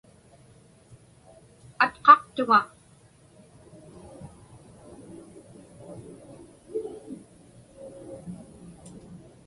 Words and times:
Atqaqtuŋa. 1.83 2.59